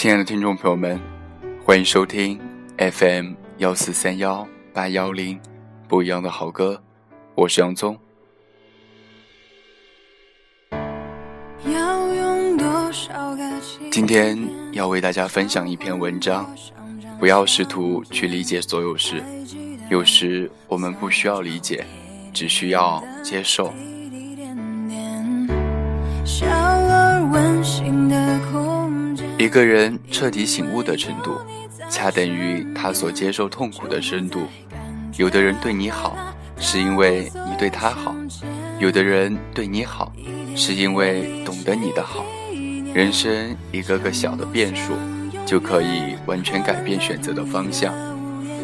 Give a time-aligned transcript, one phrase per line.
[0.00, 0.98] 亲爱的听众朋友们，
[1.62, 2.40] 欢迎收听
[2.78, 5.38] FM 幺四三幺八幺零
[5.86, 6.82] 不一样的好歌，
[7.34, 7.98] 我是杨宗。
[13.90, 14.38] 今天
[14.72, 16.50] 要为大家分享一篇文章，
[17.18, 19.22] 不要试图去理解所有事，
[19.90, 21.84] 有时我们不需要理解，
[22.32, 23.70] 只需要接受。
[29.40, 31.40] 一个人彻底醒悟的程度，
[31.88, 34.42] 恰等于他所接受痛苦的深度。
[35.16, 36.14] 有的人对你好，
[36.58, 38.14] 是因为你对他好；
[38.78, 40.12] 有的人对你好，
[40.54, 42.22] 是因为懂得你的好。
[42.92, 44.92] 人生一个个小的变数，
[45.46, 47.94] 就可以完全改变选择的方向。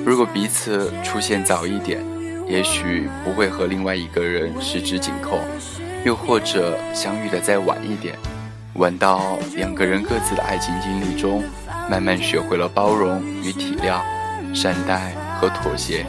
[0.04, 2.04] 如果彼此出现早一点，
[2.46, 5.38] 也许不会和另外一个人十指紧扣；
[6.04, 8.14] 又或者相遇的再晚一点。
[8.76, 11.42] 玩到两个人各自的爱情经历中，
[11.90, 14.00] 慢慢学会了包容与体谅、
[14.54, 16.04] 善待和妥协。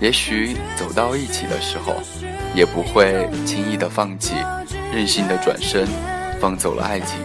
[0.00, 1.96] 也许走到一起的时候，
[2.54, 4.34] 也不会轻易的放弃，
[4.92, 5.86] 任性的转身，
[6.40, 7.18] 放走了爱情。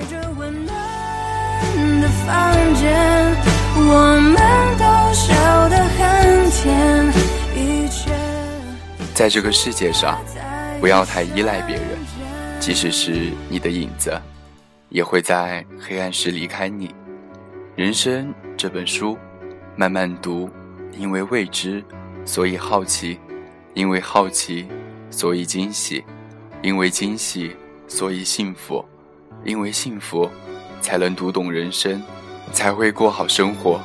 [9.14, 10.20] 在这个世界上，
[10.80, 11.86] 不要太依赖别人，
[12.60, 14.12] 即使是你的影子。
[14.90, 16.94] 也会在黑暗时离开你。
[17.76, 19.18] 人生这本书，
[19.76, 20.50] 慢慢读，
[20.98, 21.84] 因为未知，
[22.26, 23.18] 所以好奇；
[23.74, 24.68] 因为好奇，
[25.10, 26.04] 所以惊喜；
[26.62, 27.56] 因为惊喜，
[27.88, 28.84] 所以幸福；
[29.46, 30.30] 因为幸福，
[30.82, 32.04] 才能读懂人生，
[32.52, 33.80] 才会过好生活。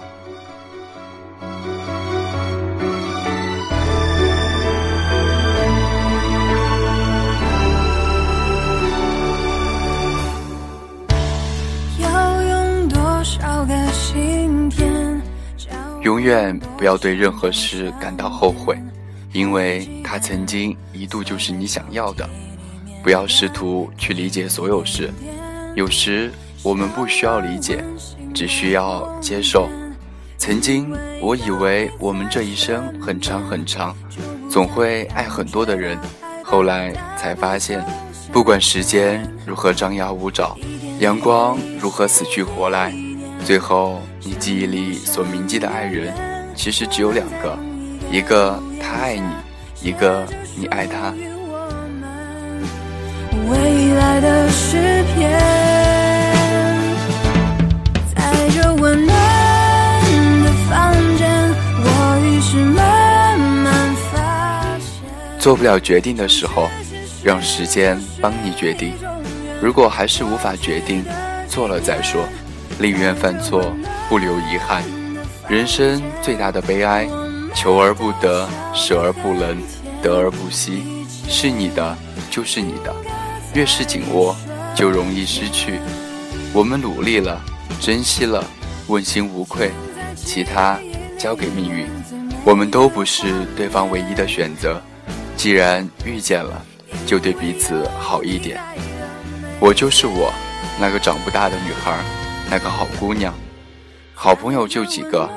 [16.04, 18.78] 永远不要对任何事感到后悔，
[19.32, 22.28] 因为它曾经一度就是你想要的。
[23.02, 25.10] 不要试图去理解所有事，
[25.74, 26.30] 有时
[26.62, 27.82] 我们不需要理解，
[28.34, 29.66] 只需要接受。
[30.36, 33.96] 曾经我以为我们这一生很长很长，
[34.50, 35.98] 总会爱很多的人，
[36.44, 37.82] 后来才发现，
[38.30, 40.54] 不管时间如何张牙舞爪，
[41.00, 42.94] 阳光如何死去活来。
[43.42, 46.14] 最后，你记忆里所铭记的爱人，
[46.56, 47.58] 其实只有两个，
[48.10, 49.28] 一个他爱你，
[49.82, 50.26] 一个
[50.56, 51.12] 你爱他。
[53.50, 55.38] 未来的诗篇
[65.38, 66.70] 做不了决定的时候，
[67.22, 68.94] 让时间帮你决定。
[69.60, 71.04] 如果还是无法决定，
[71.46, 72.26] 做了再说。
[72.78, 73.74] 宁愿犯错，
[74.08, 74.82] 不留遗憾。
[75.48, 77.08] 人生最大的悲哀，
[77.54, 79.62] 求而不得，舍而不能，
[80.02, 80.82] 得而不惜。
[81.28, 81.96] 是你的
[82.30, 82.94] 就是你的，
[83.54, 84.36] 越是紧握，
[84.74, 85.78] 就容易失去。
[86.52, 87.40] 我们努力了，
[87.80, 88.44] 珍惜了，
[88.88, 89.70] 问心无愧，
[90.16, 90.78] 其他
[91.18, 91.86] 交给命运。
[92.44, 94.82] 我们都不是对方唯一的选择，
[95.36, 96.62] 既然遇见了，
[97.06, 98.60] 就对彼此好一点。
[99.60, 100.32] 我就是我，
[100.78, 101.98] 那个长不大的女孩。
[102.56, 103.34] 那个好姑娘，
[104.14, 105.28] 好朋友就几个，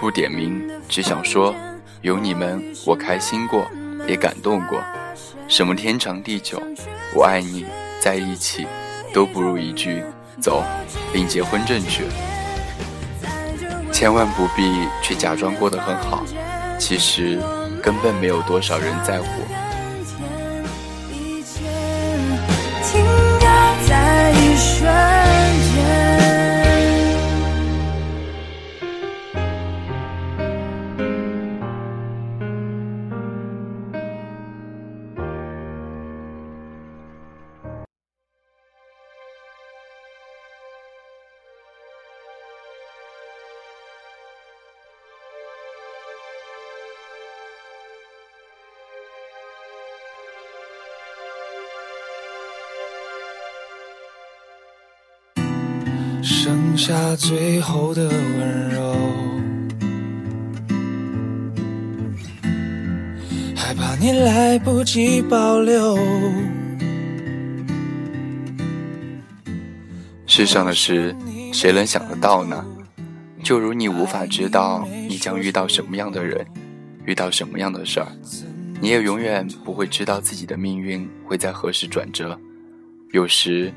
[0.00, 1.54] 不点名，只想说，
[2.00, 3.66] 有你们我开心过，
[4.08, 4.82] 也感动过。
[5.48, 6.62] 什么天长地久，
[7.14, 7.66] 我爱你，
[8.00, 8.66] 在一起，
[9.12, 10.02] 都不如一句
[10.40, 10.64] 走，
[11.12, 12.04] 领结婚证去。
[13.92, 16.24] 千万不必去假装过得很好，
[16.78, 17.38] 其实
[17.82, 19.26] 根本没有多少人在乎。
[22.82, 23.04] 听
[23.38, 23.46] 着
[23.86, 25.21] 在一瞬
[56.22, 58.94] 剩下最后的温柔，
[63.56, 65.98] 害怕你来不及保留。
[70.28, 71.12] 世上的事，
[71.52, 72.64] 谁能想得到呢？
[73.42, 76.46] 就如你无法知道你将遇到什么样的人，
[77.04, 78.06] 遇到什么样的事儿，
[78.80, 82.38] 你也永远不会知道自己的命运会在何时转折。
[83.10, 83.72] 有时。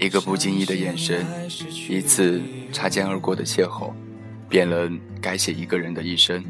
[0.00, 1.26] 一个不经意的眼神，
[1.88, 2.40] 一次
[2.72, 3.92] 擦肩而过的邂逅，
[4.48, 6.42] 便能改写一个人的一生。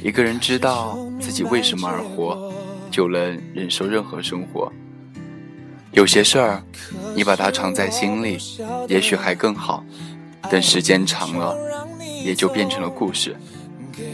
[0.00, 2.52] 一个人知道自己为什么而活，
[2.92, 4.72] 就能忍受任何生活。
[5.90, 6.62] 有些事儿，
[7.16, 8.38] 你把它藏在心里，
[8.88, 9.84] 也许还更好。
[10.48, 11.56] 等时间长了，
[12.24, 13.34] 也就变成了故事。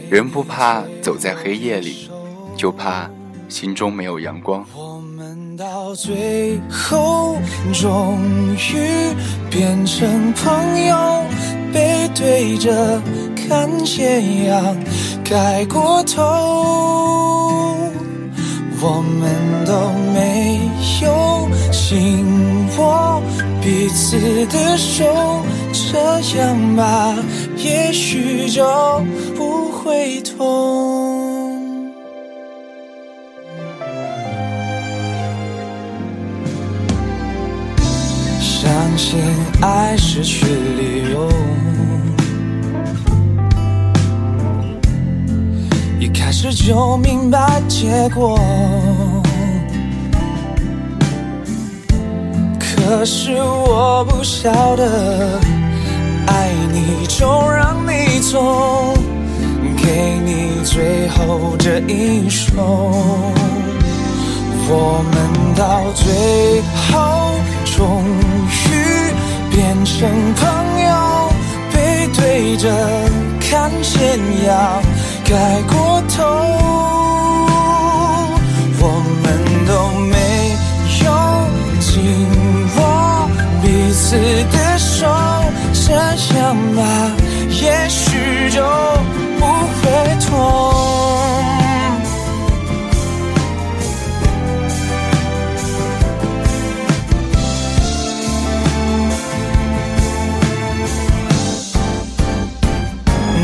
[0.09, 2.09] 人不怕走在黑夜里，
[2.57, 3.07] 就怕
[3.51, 4.65] 心中没有阳光。
[4.73, 7.35] 我们到最后，
[7.73, 8.17] 终
[8.55, 9.13] 于
[9.49, 11.23] 变成朋友，
[11.73, 13.01] 背对着
[13.35, 14.77] 看斜阳
[15.23, 16.23] 盖过头，
[18.81, 19.73] 我们都
[20.13, 20.57] 没
[21.03, 22.25] 有紧
[22.77, 23.21] 握
[23.61, 25.03] 彼此的手，
[25.73, 27.13] 这样吧，
[27.57, 28.63] 也许就
[29.35, 31.00] 不会痛。
[38.61, 39.19] 相信
[39.59, 41.27] 爱失去理由，
[45.99, 48.39] 一开始就明白结果。
[52.59, 55.39] 可是我不晓得，
[56.27, 58.93] 爱你就让你走，
[59.75, 62.53] 给你最后这一首。
[64.69, 66.61] 我们到最
[66.91, 67.31] 后
[67.65, 68.30] 终。
[69.51, 70.41] 变成朋
[70.81, 70.89] 友，
[71.73, 72.65] 背对着
[73.39, 74.81] 看斜阳
[75.25, 76.23] 盖过头，
[78.79, 78.83] 我
[79.21, 79.25] 们
[79.67, 79.71] 都
[80.09, 80.15] 没
[81.03, 81.07] 有
[81.79, 81.91] 紧
[82.77, 82.79] 握
[83.61, 84.15] 彼此
[84.51, 85.05] 的手，
[85.73, 85.93] 这
[86.37, 86.39] 样
[86.75, 86.79] 吧，
[87.49, 88.57] 也许就
[89.37, 89.41] 不
[89.81, 89.83] 会
[90.25, 90.31] 痛。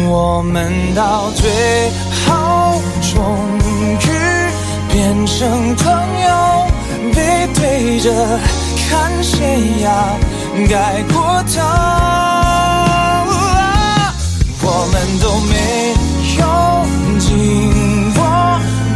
[0.10, 1.50] 我们到最
[2.26, 3.14] 后终
[3.60, 3.98] 于
[4.90, 5.86] 变成朋
[6.22, 6.32] 友，
[7.14, 7.18] 背
[7.54, 8.10] 对着
[8.90, 9.36] 看斜
[9.84, 9.86] 阳
[10.70, 11.56] 盖过头，
[14.64, 15.54] 我们都没
[16.40, 16.42] 有
[17.20, 17.26] 紧
[18.16, 18.20] 握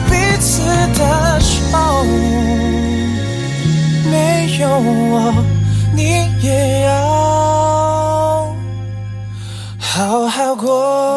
[0.10, 0.50] 彼此
[0.98, 1.02] 的
[1.42, 1.54] 手，
[4.10, 4.14] 没
[4.60, 4.64] 有
[5.12, 5.14] 我
[5.94, 6.00] 你
[6.42, 6.48] 也
[6.86, 6.91] 要
[10.52, 11.11] 好好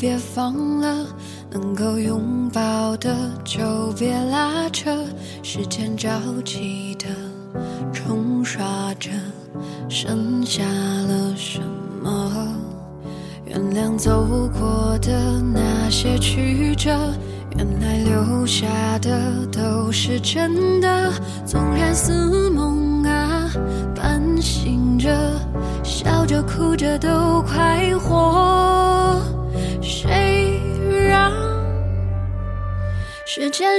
[0.00, 1.06] 别放了，
[1.50, 3.14] 能够拥抱的
[3.44, 4.90] 就别拉扯。
[5.42, 6.08] 时间着
[6.42, 7.04] 急的
[7.92, 8.64] 冲刷
[8.94, 9.10] 着，
[9.90, 11.60] 剩下了什
[12.02, 12.48] 么？
[13.44, 16.96] 原谅走过的那些曲折，
[17.58, 18.66] 原来留下
[19.00, 20.89] 的都是真的。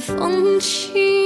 [0.00, 1.23] 风起。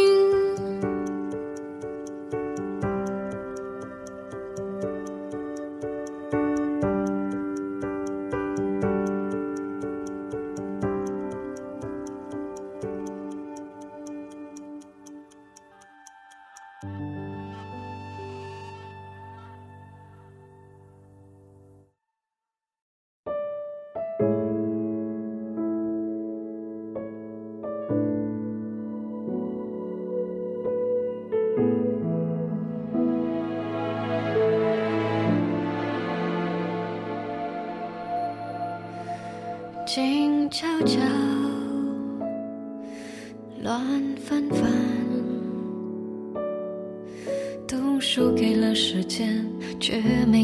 [49.19, 49.45] 间
[49.81, 50.38] 却没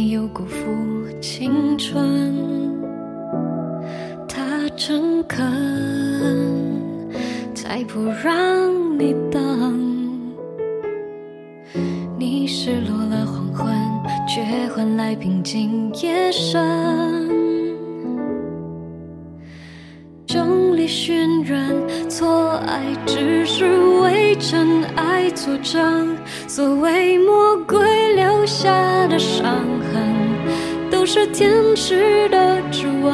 [31.87, 33.13] 时的指纹，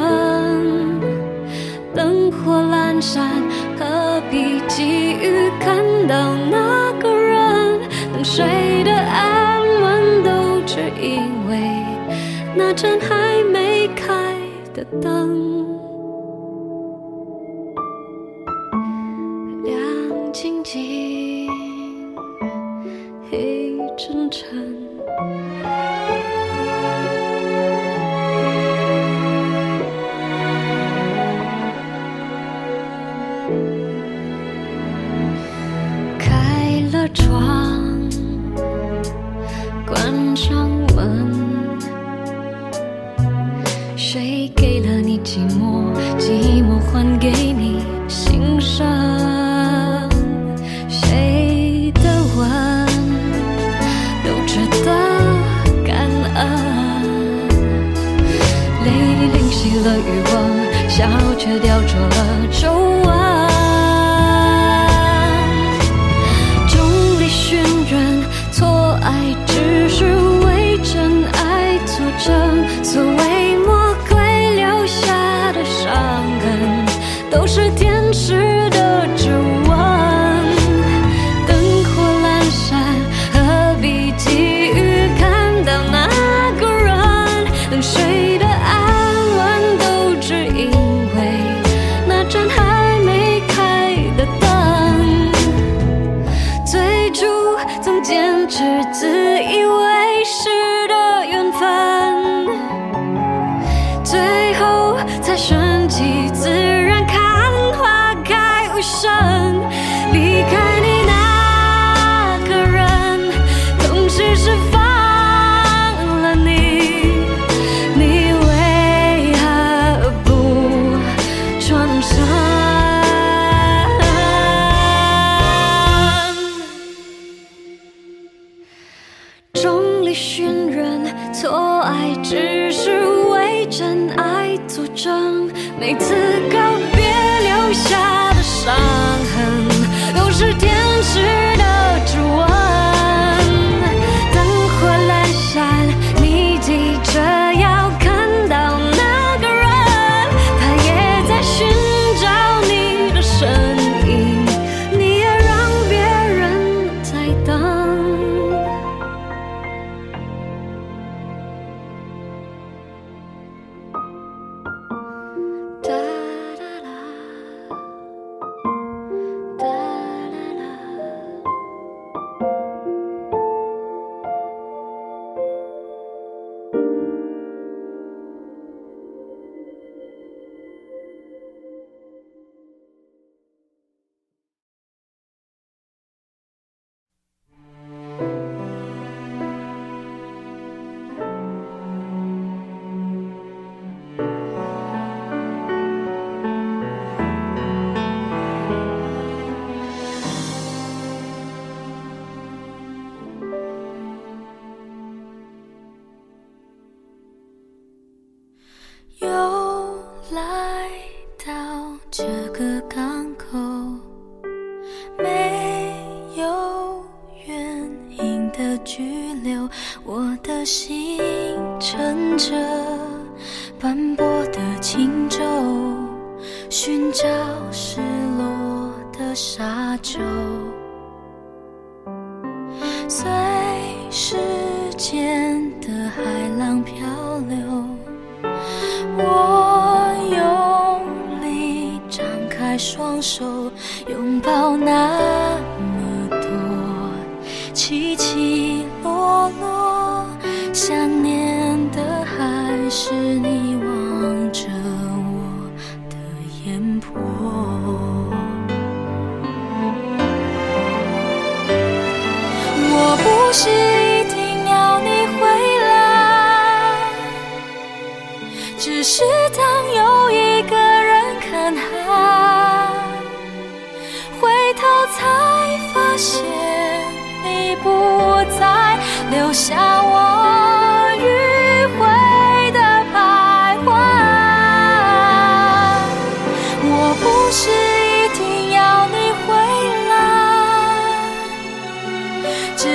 [1.92, 3.28] 灯火阑珊，
[3.76, 7.80] 何必急于看到那个人？
[8.12, 11.58] 等谁的安稳，都只因为
[12.54, 14.36] 那盏还没开
[14.72, 15.66] 的灯，
[19.64, 21.50] 亮晶晶，
[23.28, 24.89] 黑沉沉。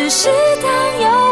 [0.05, 0.29] 只是
[0.62, 1.25] 当又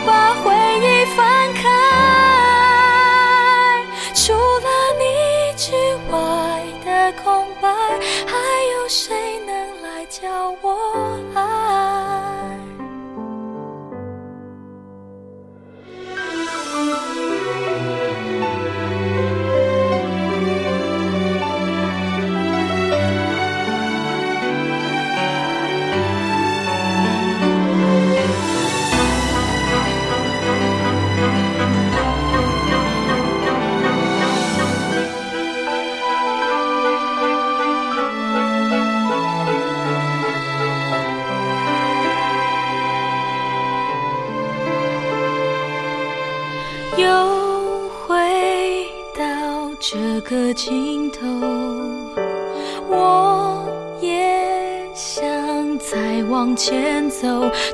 [50.23, 51.19] 个尽头
[52.87, 53.67] 我
[54.01, 55.21] 也想
[55.79, 57.27] 再往前走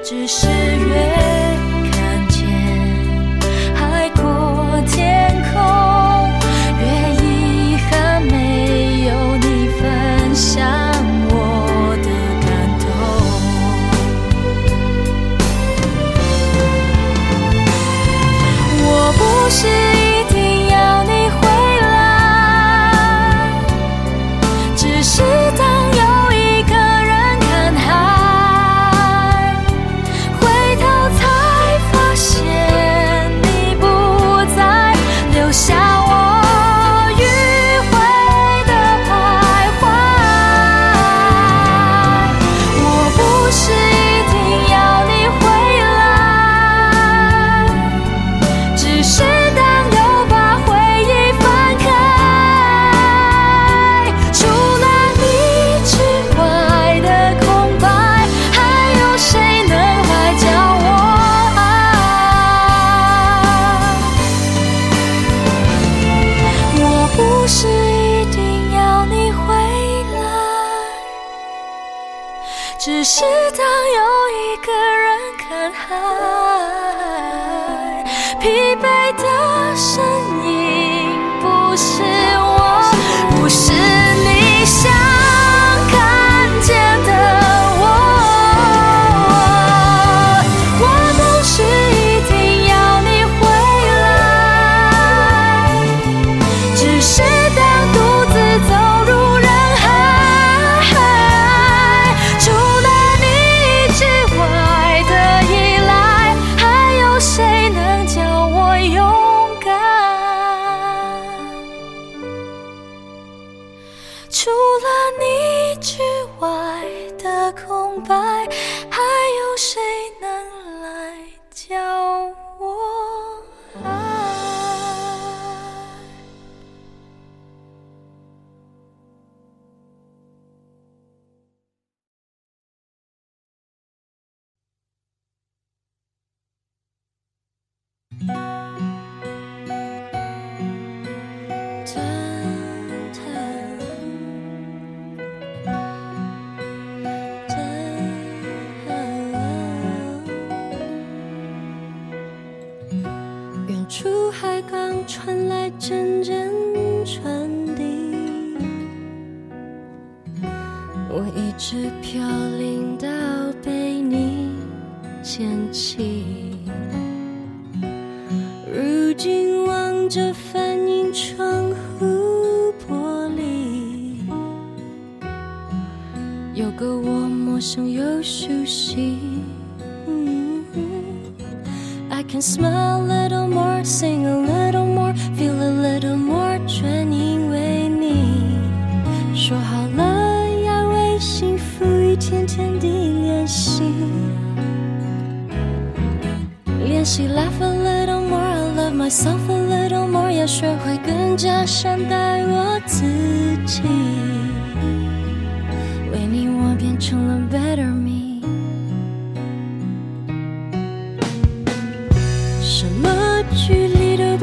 [0.04, 1.39] 只是远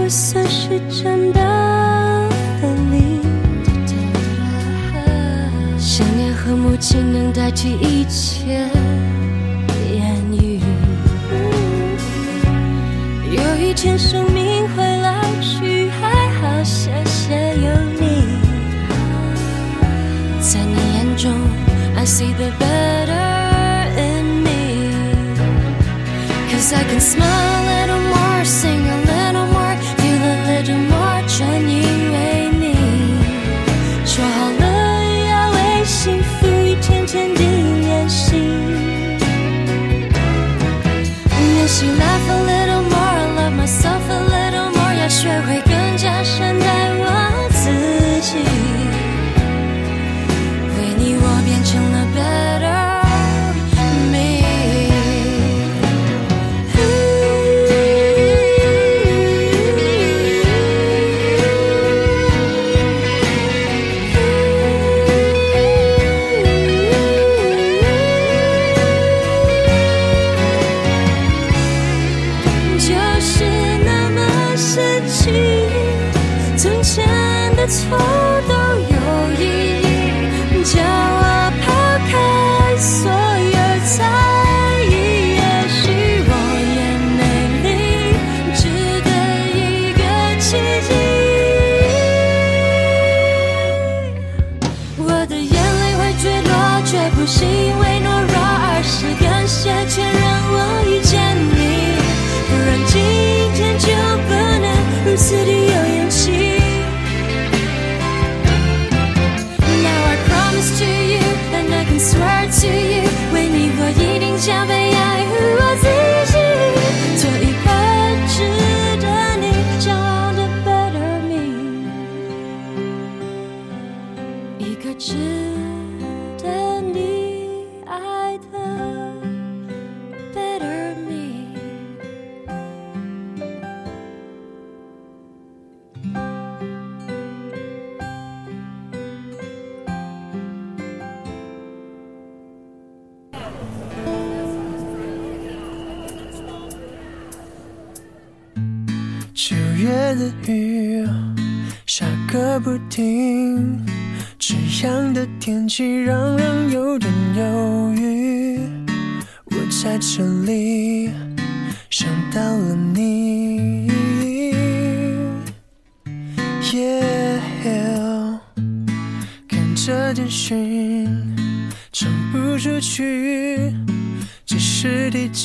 [0.08, 1.40] 算是真的
[2.60, 3.20] 和你。
[5.78, 8.68] 想念和母亲能代替一切
[9.92, 10.60] 言语。
[13.30, 18.38] 有一天生命会老去，还好谢谢有你。
[20.40, 21.32] 在你眼中
[21.96, 25.54] ，I see the better in me，cause
[26.74, 27.85] I can smile。
[90.80, 91.15] Chỉ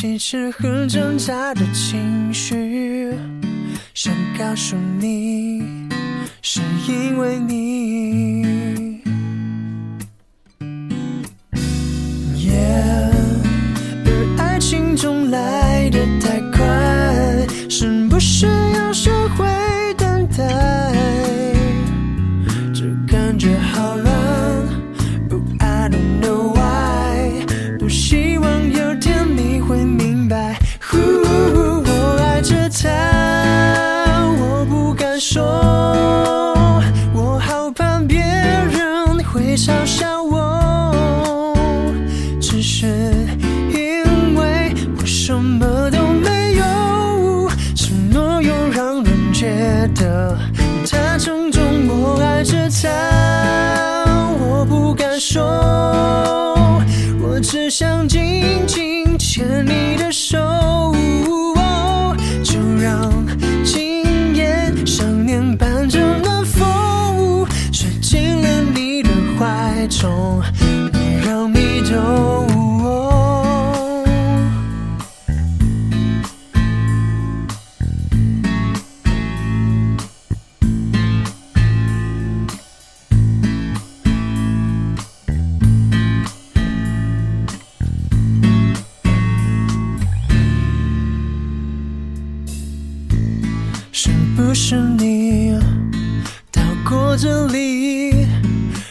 [0.01, 3.13] 其实很挣扎的情绪。
[3.93, 5.61] 想告诉你
[6.41, 7.60] 是因为你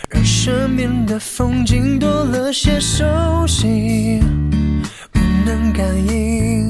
[0.08, 3.04] 让身边的风景多了些熟
[3.46, 4.20] 悉，
[5.14, 6.68] 我能感应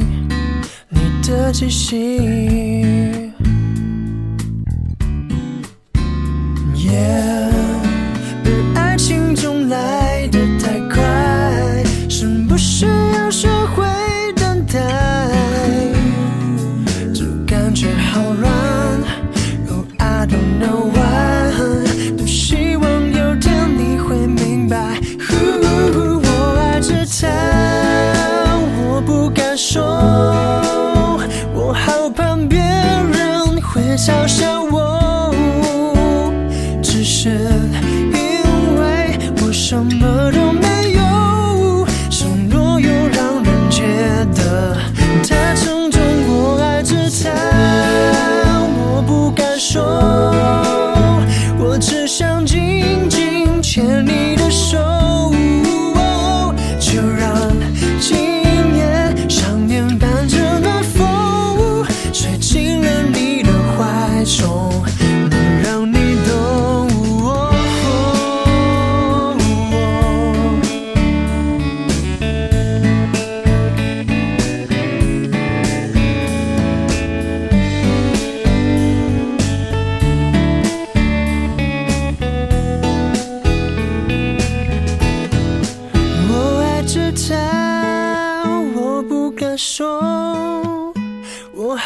[0.89, 3.31] 你的气息。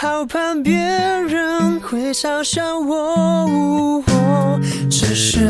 [0.04, 5.48] 好怕别人会嘲笑我只是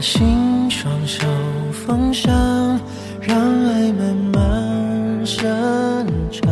[0.00, 1.26] 心双手
[1.72, 2.30] 奉上，
[3.20, 6.50] 让爱慢慢生长，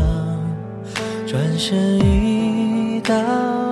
[1.27, 3.66] 转身已到。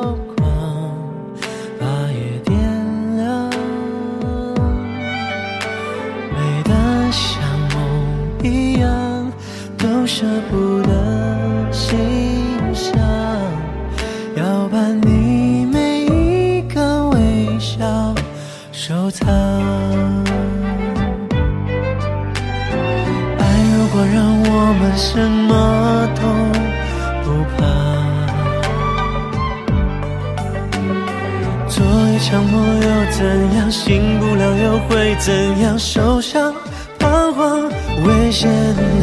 [35.25, 36.53] 怎样受伤、
[36.99, 37.63] 彷徨、
[38.05, 38.47] 危险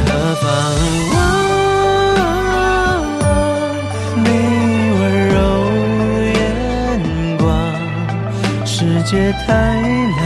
[0.06, 0.46] 何妨？
[4.24, 4.30] 你
[5.00, 5.36] 温柔
[6.36, 6.40] 眼
[7.40, 7.50] 光，
[8.68, 9.50] 世界太
[9.82, 10.22] 亮，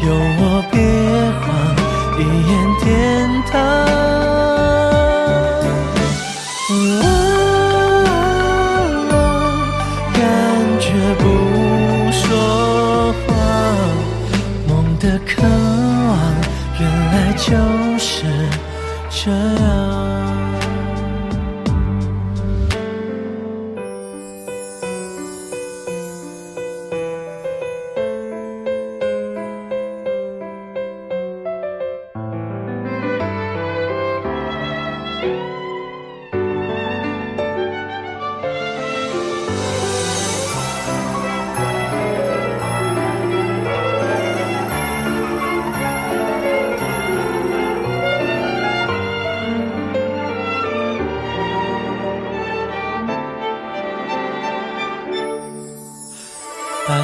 [0.00, 0.74] 有我别
[1.42, 1.46] 慌，
[2.18, 2.86] 一眼天
[3.52, 3.54] 堂。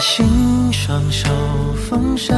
[0.02, 1.30] 心上受
[1.74, 2.34] 风沙。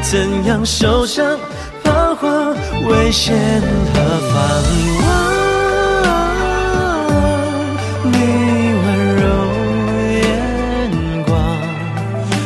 [0.00, 1.38] 怎样受伤、
[1.84, 2.54] 彷徨、
[2.88, 3.36] 危险
[3.92, 3.96] 和
[4.30, 4.38] 彷
[5.02, 5.06] 徨？
[8.04, 8.14] 你
[8.84, 9.22] 温柔
[10.14, 10.18] 眼
[11.26, 11.30] 光，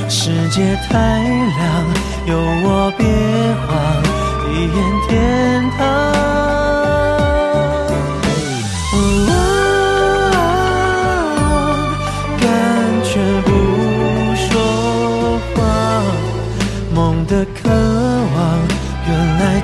[0.09, 0.57] 世界
[0.89, 1.63] 太亮，
[2.27, 2.31] 有
[2.65, 3.01] 我变
[3.69, 3.71] 慌，
[4.53, 4.77] 一眼
[5.09, 5.11] 天
[5.79, 5.81] 堂。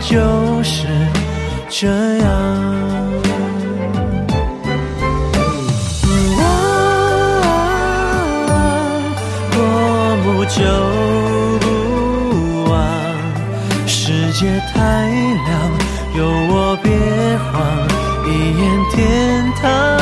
[0.08, 0.86] 就是
[1.68, 1.86] 这
[2.18, 2.28] 样。
[10.50, 10.64] 就
[11.60, 12.80] 不忘，
[13.86, 14.80] 世界太
[15.46, 15.48] 亮，
[16.16, 16.90] 有我别
[17.52, 17.60] 慌，
[18.26, 19.97] 一眼天堂。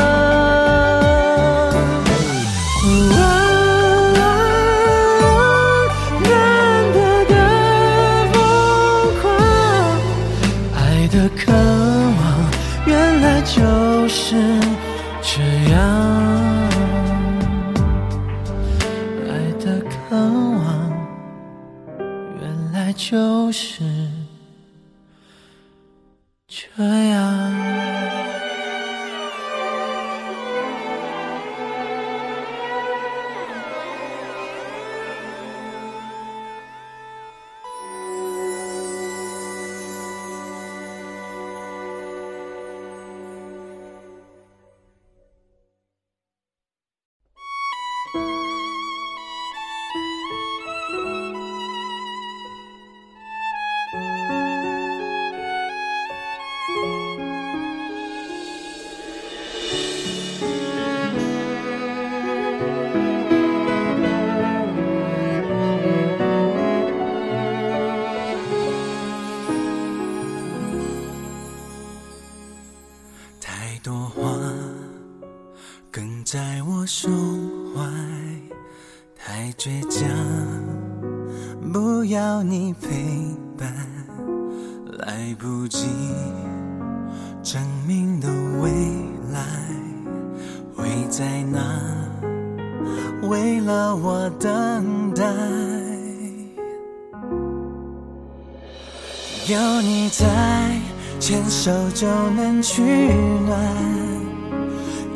[101.99, 103.59] 就能取暖，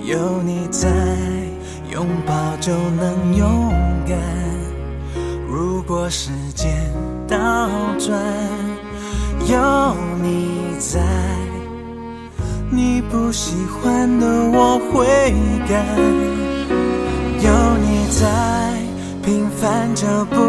[0.02, 0.88] 有你在，
[1.92, 3.70] 拥抱就能勇
[4.08, 4.16] 敢。
[5.46, 6.72] 如果时间
[7.28, 7.36] 倒
[7.98, 8.18] 转，
[9.46, 11.00] 有你在，
[12.70, 15.04] 你不喜欢的我会
[15.68, 15.84] 改。
[17.42, 18.26] 有你在，
[19.22, 20.39] 平凡就不。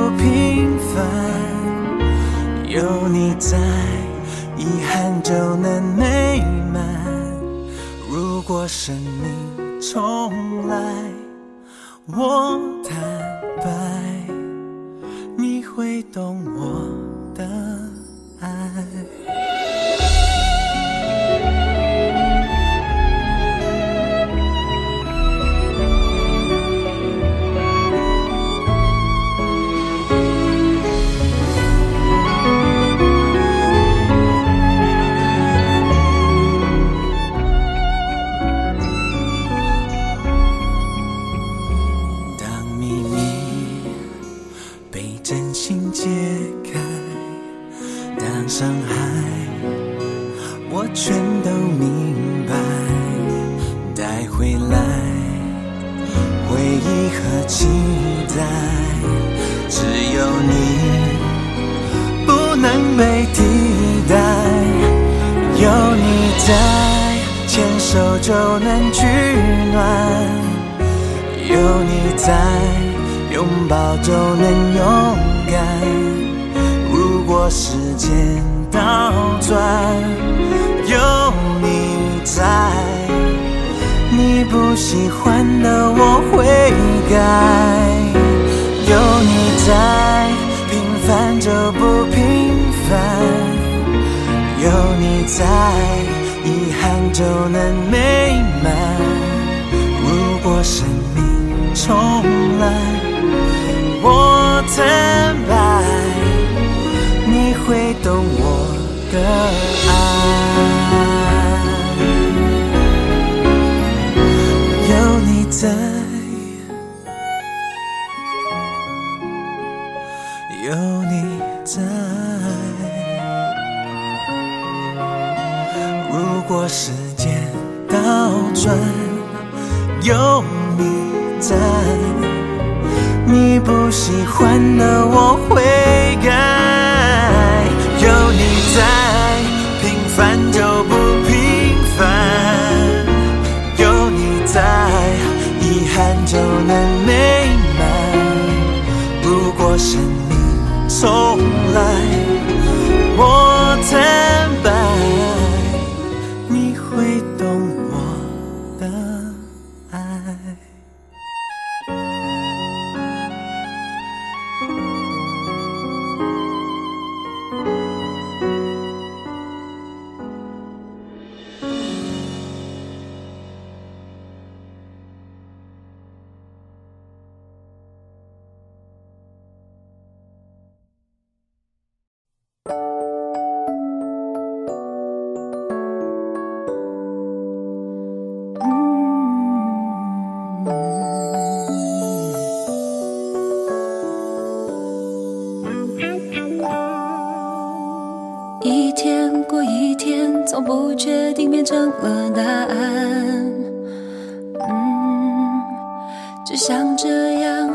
[206.52, 207.70] 只想这样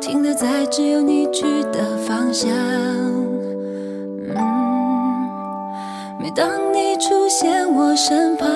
[0.00, 2.50] 停留在只有你去的方向，
[4.34, 5.28] 嗯，
[6.18, 8.48] 每当你出现我身旁，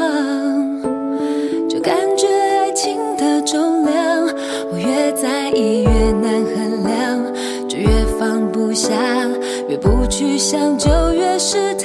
[1.68, 4.26] 就感觉爱情的重量，
[4.72, 8.94] 我越在意越难衡量，就越放不下，
[9.68, 11.77] 越不去想，就越是。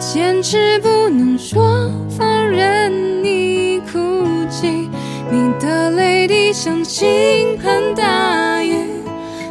[0.00, 4.88] 坚持不能说放任你哭泣。
[5.30, 8.86] 你的泪滴像倾盆大雨，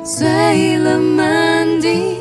[0.04, 2.18] 碎了满地，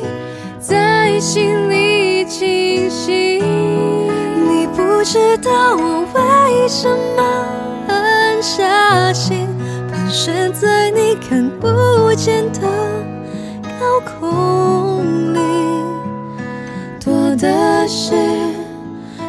[0.59, 3.41] 在心里清晰。
[3.41, 7.23] 你不知道我为什么
[7.87, 9.47] 狠下心，
[9.91, 12.61] 盘旋在你看不见的
[13.79, 15.39] 高空里，
[17.39, 18.13] 的是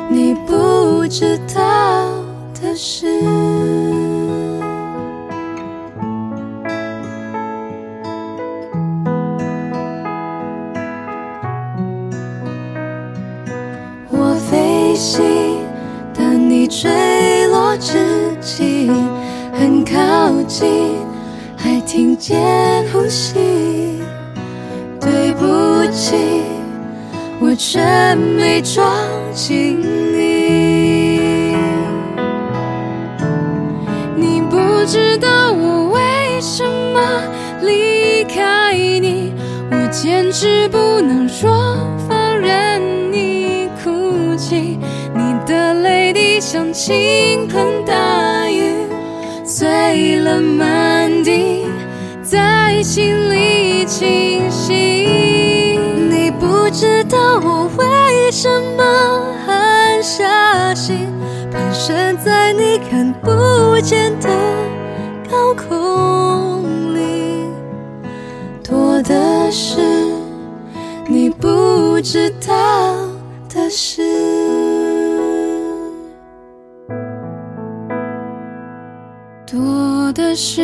[0.09, 1.63] 你不知道
[2.61, 3.07] 的事。
[14.09, 15.23] 我飞行，
[16.13, 17.97] 但你坠落之
[18.41, 18.91] 际
[19.53, 20.97] 很靠近，
[21.57, 23.39] 还听见呼吸。
[25.01, 26.40] 对不起，
[27.63, 27.79] 却
[28.15, 28.91] 没抓
[29.35, 31.55] 紧你。
[34.17, 34.57] 你不
[34.87, 37.23] 知道我为什么
[37.61, 39.35] 离开你，
[39.71, 41.77] 我坚持不能说
[42.09, 42.81] 放任
[43.13, 44.79] 你哭泣。
[45.15, 48.73] 你的泪滴像倾盆大雨，
[49.45, 51.67] 碎了满地，
[52.23, 55.30] 在心里清晰。
[56.81, 58.83] 知道我为什么
[59.45, 61.13] 狠下心，
[61.53, 64.31] 盘旋在你看不见的
[65.31, 67.45] 高空里，
[68.67, 69.83] 多的是
[71.07, 72.97] 你不知道
[73.55, 74.03] 的事。
[79.47, 80.63] 多的是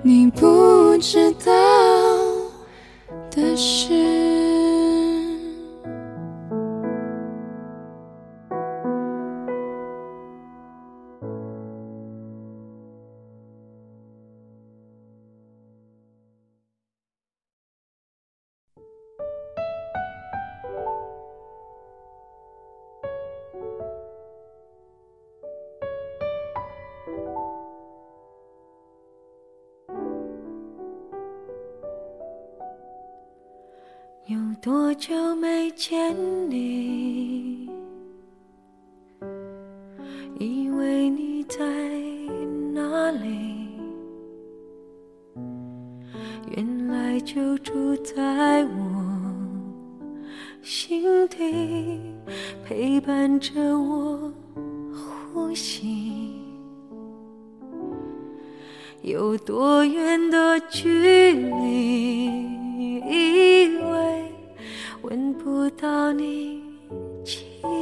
[0.00, 1.52] 你不知道
[3.32, 4.45] 的事。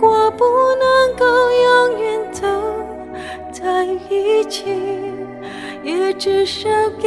[0.00, 0.44] 果不
[0.76, 2.46] 能够永远走
[3.52, 4.64] 在一起，
[5.82, 7.06] 也至少给